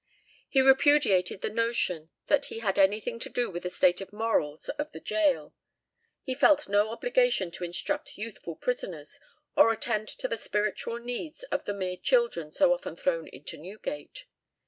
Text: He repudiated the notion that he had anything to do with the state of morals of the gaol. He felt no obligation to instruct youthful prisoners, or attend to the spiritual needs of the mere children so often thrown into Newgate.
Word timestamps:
He 0.49 0.63
repudiated 0.63 1.41
the 1.41 1.51
notion 1.51 2.09
that 2.25 2.45
he 2.45 2.57
had 2.57 2.79
anything 2.79 3.19
to 3.19 3.29
do 3.29 3.51
with 3.51 3.61
the 3.61 3.69
state 3.69 4.01
of 4.01 4.11
morals 4.11 4.67
of 4.67 4.93
the 4.93 4.99
gaol. 4.99 5.53
He 6.23 6.33
felt 6.33 6.67
no 6.67 6.89
obligation 6.89 7.51
to 7.51 7.63
instruct 7.63 8.17
youthful 8.17 8.55
prisoners, 8.55 9.19
or 9.55 9.71
attend 9.71 10.07
to 10.07 10.27
the 10.27 10.37
spiritual 10.37 10.97
needs 10.97 11.43
of 11.43 11.65
the 11.65 11.73
mere 11.75 11.97
children 11.97 12.51
so 12.51 12.73
often 12.73 12.95
thrown 12.95 13.27
into 13.27 13.57
Newgate. 13.59 14.25